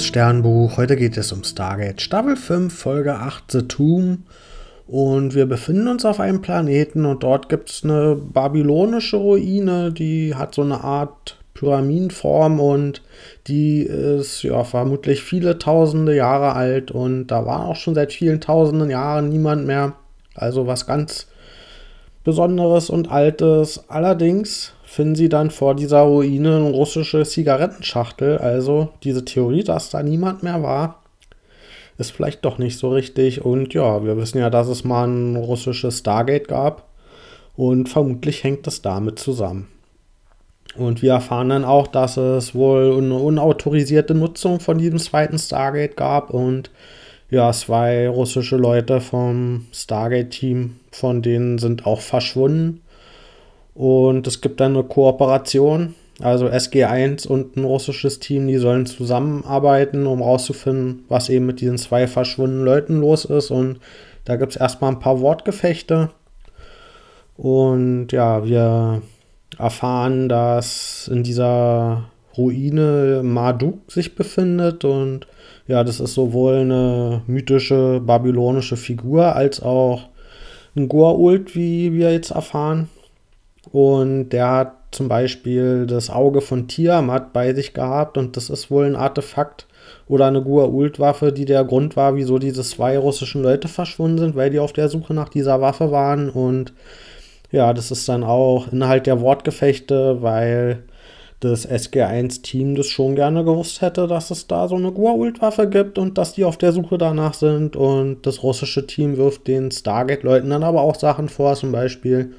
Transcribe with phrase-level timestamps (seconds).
[0.00, 0.78] liebes Sternbuch.
[0.78, 4.20] Heute geht es um Stargate Staffel 5, Folge 8, The Tomb.
[4.86, 10.34] Und wir befinden uns auf einem Planeten und dort gibt es eine babylonische Ruine, die
[10.34, 13.02] hat so eine Art Pyramidenform und
[13.46, 18.40] die ist ja vermutlich viele tausende Jahre alt und da war auch schon seit vielen
[18.40, 19.96] tausenden Jahren niemand mehr.
[20.34, 21.26] Also was ganz
[22.24, 23.84] Besonderes und Altes.
[23.88, 28.38] Allerdings finden sie dann vor dieser Ruine eine russische Zigarettenschachtel.
[28.38, 31.04] Also diese Theorie, dass da niemand mehr war,
[31.96, 33.44] ist vielleicht doch nicht so richtig.
[33.44, 36.88] Und ja, wir wissen ja, dass es mal ein russisches Stargate gab.
[37.54, 39.68] Und vermutlich hängt es damit zusammen.
[40.74, 45.96] Und wir erfahren dann auch, dass es wohl eine unautorisierte Nutzung von diesem zweiten Stargate
[45.96, 46.72] gab und
[47.30, 52.82] ja, zwei russische Leute vom Stargate-Team, von denen sind auch verschwunden.
[53.74, 55.94] Und es gibt dann eine Kooperation.
[56.20, 61.78] Also SG1 und ein russisches Team, die sollen zusammenarbeiten, um rauszufinden, was eben mit diesen
[61.78, 63.50] zwei verschwundenen Leuten los ist.
[63.50, 63.80] Und
[64.26, 66.10] da gibt es erstmal ein paar Wortgefechte.
[67.38, 69.00] Und ja, wir
[69.58, 74.84] erfahren, dass in dieser Ruine Marduk sich befindet.
[74.84, 75.26] Und
[75.66, 80.02] ja, das ist sowohl eine mythische babylonische Figur als auch
[80.76, 82.88] ein Goa'uld, wie wir jetzt erfahren.
[83.72, 88.70] Und der hat zum Beispiel das Auge von Tiamat bei sich gehabt und das ist
[88.70, 89.66] wohl ein Artefakt
[90.08, 94.50] oder eine Gua'uld-Waffe, die der Grund war, wieso diese zwei russischen Leute verschwunden sind, weil
[94.50, 96.72] die auf der Suche nach dieser Waffe waren und
[97.52, 100.84] ja, das ist dann auch Inhalt der Wortgefechte, weil
[101.40, 106.18] das SG1-Team das schon gerne gewusst hätte, dass es da so eine Gua'uld-Waffe gibt und
[106.18, 107.76] dass die auf der Suche danach sind.
[107.76, 112.34] Und das russische Team wirft den Stargate-Leuten dann aber auch Sachen vor, zum Beispiel,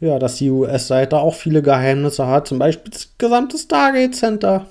[0.00, 4.66] ja, dass die US-Seite auch viele Geheimnisse hat, zum Beispiel das gesamte Stargate Center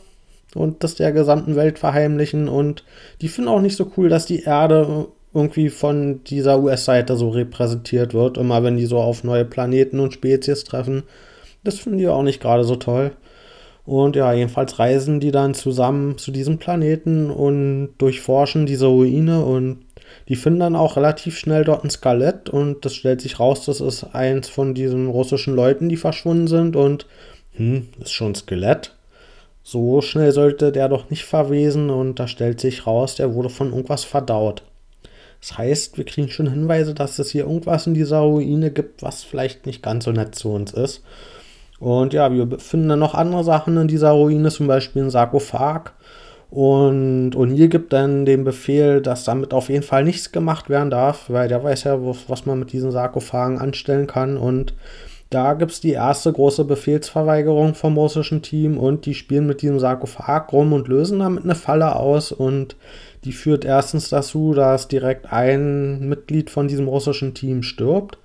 [0.56, 2.84] und das der gesamten Welt verheimlichen und
[3.22, 8.14] die finden auch nicht so cool, dass die Erde irgendwie von dieser US-Seite so repräsentiert
[8.14, 11.04] wird, immer wenn die so auf neue Planeten und Spezies treffen.
[11.64, 13.12] Das finden die auch nicht gerade so toll.
[13.86, 19.83] Und ja, jedenfalls reisen die dann zusammen zu diesem Planeten und durchforschen diese Ruine und
[20.30, 23.82] die finden dann auch relativ schnell dort ein Skelett und das stellt sich raus, das
[23.82, 27.08] ist eins von diesen russischen Leuten, die verschwunden sind und
[27.54, 28.96] hm, ist schon ein Skelett.
[29.64, 33.70] So schnell sollte der doch nicht verwesen und da stellt sich raus, der wurde von
[33.70, 34.64] irgendwas verdaut.
[35.40, 39.24] Das heißt, wir kriegen schon Hinweise, dass es hier irgendwas in dieser Ruine gibt, was
[39.24, 41.04] vielleicht nicht ganz so nett zu uns ist.
[41.80, 45.92] Und ja, wir finden dann noch andere Sachen in dieser Ruine, zum Beispiel ein Sarkophag
[46.54, 51.28] und O'Neill gibt dann den Befehl, dass damit auf jeden Fall nichts gemacht werden darf,
[51.32, 54.38] weil der weiß ja, was man mit diesen Sarkophagen anstellen kann.
[54.38, 54.76] Und
[55.32, 59.80] da gibt es die erste große Befehlsverweigerung vom russischen Team und die spielen mit diesem
[59.80, 62.32] Sarkophag rum und lösen damit eine Falle aus.
[62.32, 62.76] Und
[63.24, 68.20] die führt erstens dazu, dass direkt ein Mitglied von diesem russischen Team stirbt.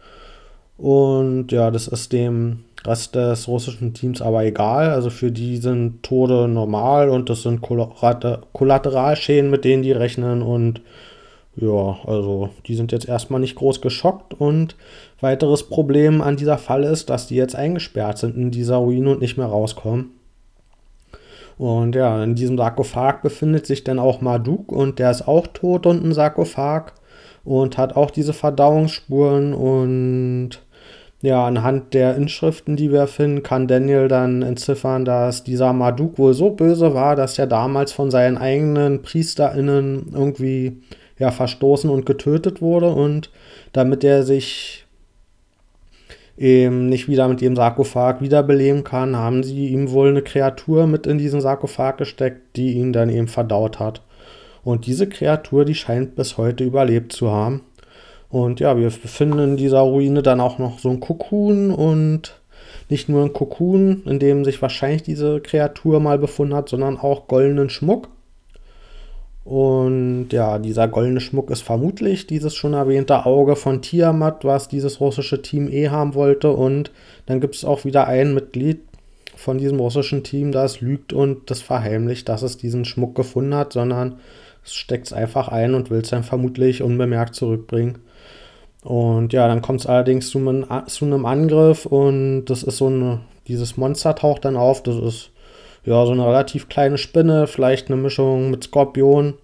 [0.76, 4.90] Und ja, das ist dem Rest des russischen Teams aber egal.
[4.90, 10.42] Also für die sind Tode normal und das sind Kollateralschäden, mit denen die rechnen.
[10.42, 10.80] Und
[11.56, 14.34] ja, also die sind jetzt erstmal nicht groß geschockt.
[14.34, 14.76] Und
[15.20, 19.20] weiteres Problem an dieser Fall ist, dass die jetzt eingesperrt sind in dieser Ruine und
[19.20, 20.10] nicht mehr rauskommen.
[21.58, 25.86] Und ja, in diesem Sarkophag befindet sich dann auch Marduk und der ist auch tot
[25.86, 26.92] und ein Sarkophag
[27.44, 30.60] und hat auch diese Verdauungsspuren und
[31.20, 36.32] ja, anhand der Inschriften, die wir finden, kann Daniel dann entziffern, dass dieser Marduk wohl
[36.32, 40.80] so böse war, dass er damals von seinen eigenen PriesterInnen irgendwie
[41.18, 42.90] ja, verstoßen und getötet wurde.
[42.90, 43.30] Und
[43.72, 44.86] damit er sich
[46.36, 51.06] eben nicht wieder mit dem Sarkophag wiederbeleben kann, haben sie ihm wohl eine Kreatur mit
[51.08, 54.02] in diesen Sarkophag gesteckt, die ihn dann eben verdaut hat.
[54.62, 57.62] Und diese Kreatur, die scheint bis heute überlebt zu haben.
[58.30, 62.40] Und ja, wir befinden in dieser Ruine dann auch noch so ein Kokon und
[62.90, 67.26] nicht nur ein Kokon, in dem sich wahrscheinlich diese Kreatur mal befunden hat, sondern auch
[67.26, 68.08] goldenen Schmuck.
[69.44, 75.00] Und ja, dieser goldene Schmuck ist vermutlich dieses schon erwähnte Auge von Tiamat, was dieses
[75.00, 76.50] russische Team eh haben wollte.
[76.50, 76.90] Und
[77.24, 78.81] dann gibt es auch wieder ein Mitglied
[79.36, 83.72] von diesem russischen Team, das lügt und das verheimlicht, dass es diesen Schmuck gefunden hat,
[83.72, 84.16] sondern
[84.64, 88.00] es steckt es einfach ein und will es dann vermutlich unbemerkt zurückbringen.
[88.82, 92.86] Und ja, dann kommt es allerdings zu einem, zu einem Angriff und das ist so
[92.86, 94.82] eine, dieses Monster taucht dann auf.
[94.82, 95.30] Das ist
[95.84, 99.34] ja so eine relativ kleine Spinne, vielleicht eine Mischung mit Skorpion.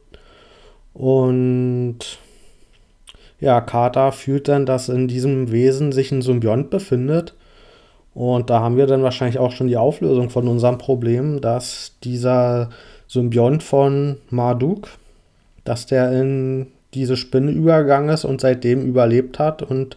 [0.92, 1.98] Und
[3.40, 7.34] ja, Carter fühlt dann, dass in diesem Wesen sich ein Symbiont befindet.
[8.14, 12.70] Und da haben wir dann wahrscheinlich auch schon die Auflösung von unserem Problem, dass dieser
[13.08, 14.88] Symbiont von Marduk,
[15.64, 19.96] dass der in diese Spinne übergegangen ist und seitdem überlebt hat und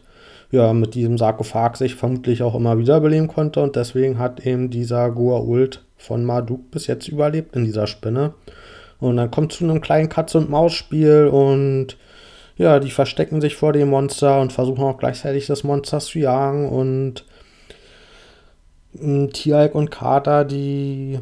[0.51, 3.61] ja, mit diesem Sarkophag sich vermutlich auch immer wiederbeleben konnte.
[3.61, 8.33] Und deswegen hat eben dieser Goa'uld von Marduk bis jetzt überlebt in dieser Spinne.
[8.99, 11.97] Und dann kommt zu einem kleinen Katz-und-Maus-Spiel und
[12.57, 16.69] ja, die verstecken sich vor dem Monster und versuchen auch gleichzeitig das Monster zu jagen.
[16.69, 17.25] Und
[18.97, 21.19] hm, Tialk und Kater, die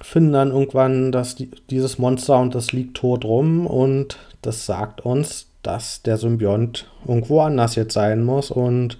[0.00, 3.66] finden dann irgendwann die, dieses Monster und das liegt tot rum.
[3.66, 8.98] Und das sagt uns, dass der Symbiont irgendwo anders jetzt sein muss und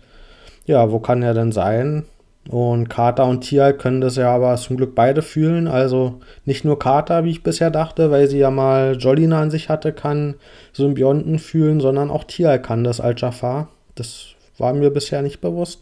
[0.67, 2.05] ja, wo kann er denn sein?
[2.49, 5.67] Und Kater und Tial können das ja aber zum Glück beide fühlen.
[5.67, 9.69] Also nicht nur Kater, wie ich bisher dachte, weil sie ja mal Jolina an sich
[9.71, 10.35] hatte, kann
[10.73, 13.69] Symbionten fühlen, sondern auch Tial kann das als Jafar.
[13.95, 14.27] Das
[14.59, 15.81] war mir bisher nicht bewusst.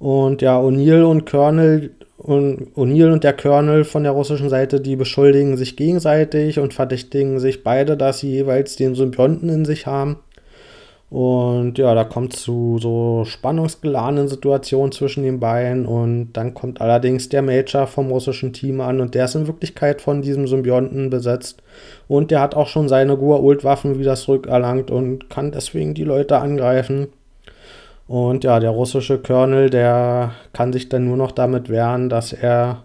[0.00, 4.96] Und ja, O'Neill und Colonel und O'Neill und der Colonel von der russischen Seite, die
[4.96, 10.18] beschuldigen sich gegenseitig und verdächtigen sich beide, dass sie jeweils den Symbionten in sich haben.
[11.10, 15.86] Und ja, da kommt zu so spannungsgeladenen Situationen zwischen den beiden.
[15.86, 20.00] Und dann kommt allerdings der Major vom russischen Team an und der ist in Wirklichkeit
[20.00, 21.62] von diesem Symbionten besetzt.
[22.08, 27.08] Und der hat auch schon seine Gua-Ult-Waffen wieder zurückerlangt und kann deswegen die Leute angreifen.
[28.06, 32.82] Und ja, der russische Colonel, der kann sich dann nur noch damit wehren, dass er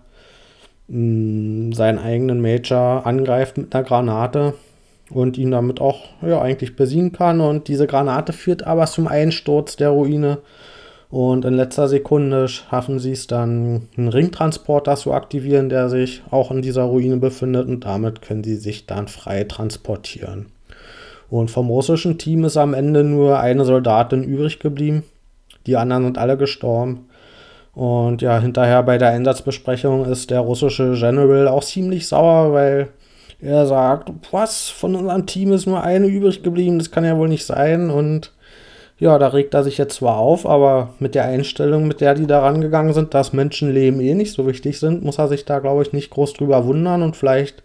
[0.87, 4.53] mh, mm, seinen eigenen Major angreift mit einer Granate
[5.09, 7.41] und ihn damit auch ja, eigentlich besiegen kann.
[7.41, 10.39] Und diese Granate führt aber zum Einsturz der Ruine.
[11.09, 16.51] Und in letzter Sekunde schaffen sie es dann, einen Ringtransporter zu aktivieren, der sich auch
[16.51, 17.67] in dieser Ruine befindet.
[17.67, 20.45] Und damit können sie sich dann frei transportieren.
[21.29, 25.03] Und vom russischen Team ist am Ende nur eine Soldatin übrig geblieben.
[25.67, 27.09] Die anderen sind alle gestorben.
[27.73, 32.89] Und ja, hinterher bei der Einsatzbesprechung ist der russische General auch ziemlich sauer, weil
[33.41, 37.29] er sagt, was, von unserem Team ist nur eine übrig geblieben, das kann ja wohl
[37.29, 37.89] nicht sein.
[37.89, 38.33] Und
[38.97, 42.27] ja, da regt er sich jetzt zwar auf, aber mit der Einstellung, mit der die
[42.27, 45.83] da rangegangen sind, dass Menschenleben eh nicht so wichtig sind, muss er sich da, glaube
[45.83, 47.01] ich, nicht groß drüber wundern.
[47.01, 47.63] Und vielleicht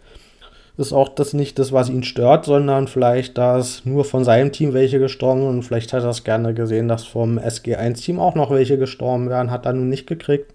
[0.77, 4.73] ist auch das nicht das, was ihn stört, sondern vielleicht, dass nur von seinem Team
[4.73, 5.49] welche gestorben sind.
[5.49, 9.51] Und vielleicht hat er es gerne gesehen, dass vom SG1-Team auch noch welche gestorben wären,
[9.51, 10.53] hat er nun nicht gekriegt.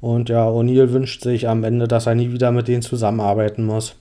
[0.00, 3.94] Und ja, O'Neill wünscht sich am Ende, dass er nie wieder mit denen zusammenarbeiten muss.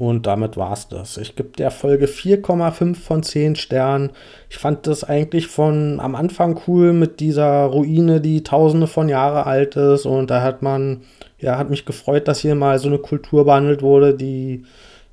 [0.00, 1.18] Und damit war es das.
[1.18, 4.12] Ich gebe der Folge 4,5 von 10 Sternen.
[4.48, 9.44] Ich fand das eigentlich von am Anfang cool mit dieser Ruine, die tausende von Jahre
[9.44, 10.06] alt ist.
[10.06, 11.02] Und da hat man,
[11.38, 14.62] ja, hat mich gefreut, dass hier mal so eine Kultur behandelt wurde, die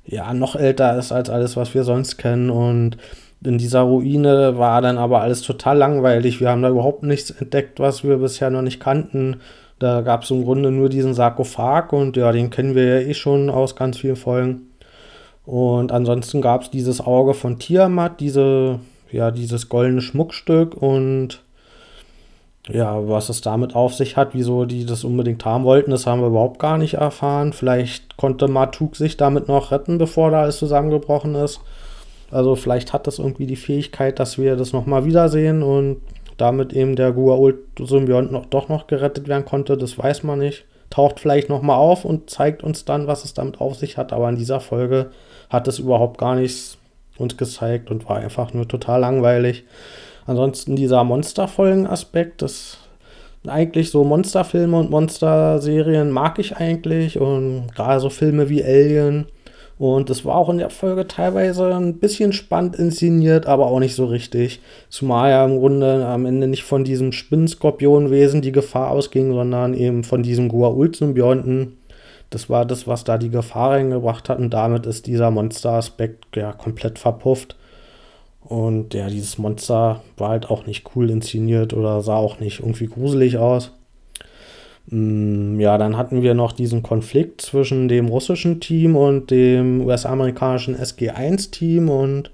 [0.06, 2.48] ja noch älter ist als alles, was wir sonst kennen.
[2.48, 2.96] Und
[3.44, 6.40] in dieser Ruine war dann aber alles total langweilig.
[6.40, 9.42] Wir haben da überhaupt nichts entdeckt, was wir bisher noch nicht kannten.
[9.78, 13.12] Da gab es im Grunde nur diesen Sarkophag und ja, den kennen wir ja eh
[13.12, 14.67] schon aus ganz vielen Folgen.
[15.48, 18.80] Und ansonsten gab es dieses Auge von Tiamat, diese,
[19.10, 21.40] ja, dieses goldene Schmuckstück und
[22.68, 26.20] ja, was es damit auf sich hat, wieso die das unbedingt haben wollten, das haben
[26.20, 27.54] wir überhaupt gar nicht erfahren.
[27.54, 31.62] Vielleicht konnte Matuk sich damit noch retten, bevor da alles zusammengebrochen ist.
[32.30, 36.02] Also vielleicht hat das irgendwie die Fähigkeit, dass wir das nochmal wiedersehen und
[36.36, 40.66] damit eben der Guault-Symbiont noch, doch noch gerettet werden konnte, das weiß man nicht.
[40.90, 44.28] Taucht vielleicht nochmal auf und zeigt uns dann, was es damit auf sich hat, aber
[44.28, 45.10] in dieser Folge
[45.50, 46.78] hat es überhaupt gar nichts
[47.18, 49.64] uns gezeigt und war einfach nur total langweilig.
[50.26, 52.78] Ansonsten dieser Monsterfolgen-Aspekt, das
[53.46, 59.26] eigentlich so Monsterfilme und Monsterserien mag ich eigentlich und gerade so Filme wie Alien.
[59.78, 63.94] Und das war auch in der Folge teilweise ein bisschen spannend inszeniert, aber auch nicht
[63.94, 64.60] so richtig.
[64.88, 70.02] Zumal ja im Grunde am Ende nicht von diesem Spinnenskorpionwesen die Gefahr ausging, sondern eben
[70.02, 71.78] von diesem Gua'uld-Symbionten,
[72.30, 76.52] das war das, was da die Gefahr reingebracht hat und damit ist dieser Monster-Aspekt ja
[76.52, 77.56] komplett verpufft.
[78.40, 82.86] Und ja, dieses Monster war halt auch nicht cool inszeniert oder sah auch nicht irgendwie
[82.86, 83.72] gruselig aus.
[84.90, 90.76] Mm, ja, dann hatten wir noch diesen Konflikt zwischen dem russischen Team und dem US-amerikanischen
[90.76, 92.30] SG1-Team und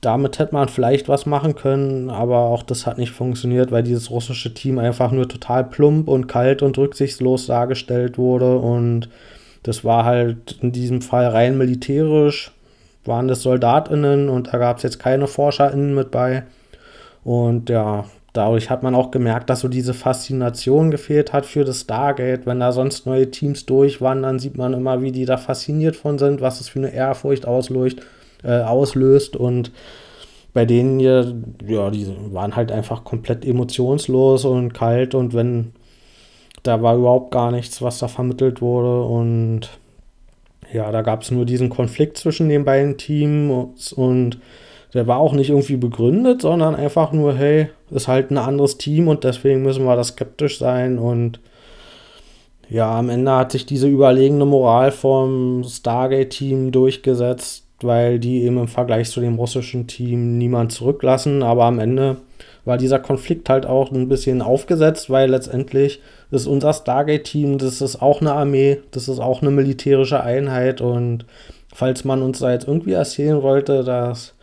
[0.00, 4.10] damit hätte man vielleicht was machen können, aber auch das hat nicht funktioniert, weil dieses
[4.10, 9.08] russische Team einfach nur total plump und kalt und rücksichtslos dargestellt wurde und
[9.62, 12.52] das war halt in diesem Fall rein militärisch,
[13.04, 16.44] waren das SoldatInnen und da gab es jetzt keine ForscherInnen mit bei.
[17.24, 18.04] Und ja,
[18.34, 22.44] dadurch hat man auch gemerkt, dass so diese Faszination gefehlt hat für das Stargate.
[22.44, 25.96] Wenn da sonst neue Teams durch waren, dann sieht man immer, wie die da fasziniert
[25.96, 28.02] von sind, was es für eine Ehrfurcht auslöst
[28.44, 29.72] äh, auslöst und
[30.52, 31.34] bei denen hier,
[31.66, 35.72] ja, die waren halt einfach komplett emotionslos und kalt und wenn
[36.62, 39.04] da war überhaupt gar nichts, was da vermittelt wurde.
[39.04, 39.68] Und
[40.72, 44.38] ja, da gab es nur diesen Konflikt zwischen den beiden Teams und
[44.94, 49.08] der war auch nicht irgendwie begründet, sondern einfach nur, hey, ist halt ein anderes Team
[49.08, 50.98] und deswegen müssen wir da skeptisch sein.
[50.98, 51.40] Und
[52.70, 58.68] ja, am Ende hat sich diese überlegene Moral vom Stargate-Team durchgesetzt, weil die eben im
[58.68, 61.42] Vergleich zu dem russischen Team niemand zurücklassen.
[61.42, 62.18] Aber am Ende
[62.64, 68.00] war dieser Konflikt halt auch ein bisschen aufgesetzt, weil letztendlich ist unser Stargate-Team, das ist
[68.00, 71.26] auch eine Armee, das ist auch eine militärische Einheit und
[71.74, 74.33] falls man uns da jetzt irgendwie erzählen wollte, dass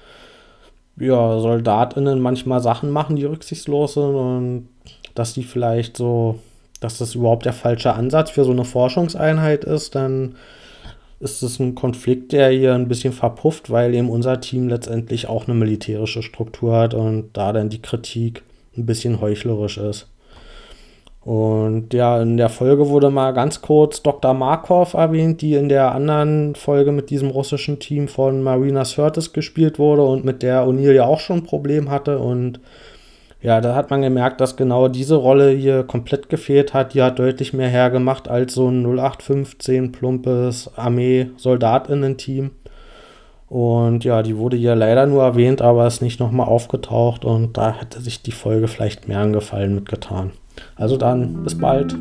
[1.02, 4.70] ja, SoldatInnen manchmal Sachen machen, die rücksichtslos sind und
[5.16, 6.40] dass die vielleicht so,
[6.80, 10.36] dass das überhaupt der falsche Ansatz für so eine Forschungseinheit ist, dann
[11.20, 15.48] ist es ein Konflikt, der hier ein bisschen verpufft, weil eben unser Team letztendlich auch
[15.48, 18.44] eine militärische Struktur hat und da dann die Kritik
[18.76, 20.08] ein bisschen heuchlerisch ist.
[21.24, 24.34] Und ja, in der Folge wurde mal ganz kurz Dr.
[24.34, 29.78] Markov erwähnt, die in der anderen Folge mit diesem russischen Team von Marina Sirtis gespielt
[29.78, 32.18] wurde und mit der O'Neill ja auch schon ein Problem hatte.
[32.18, 32.60] Und
[33.40, 36.96] ja, da hat man gemerkt, dass genau diese Rolle hier komplett gefehlt hat.
[36.96, 42.50] Die hat deutlich mehr hergemacht als so ein 0815 plumpes Armee-SoldatInnen-Team.
[43.52, 47.74] Und ja, die wurde hier leider nur erwähnt, aber ist nicht nochmal aufgetaucht und da
[47.74, 50.32] hätte sich die Folge vielleicht mehr angefallen mitgetan.
[50.78, 51.94] Also dann, bis bald.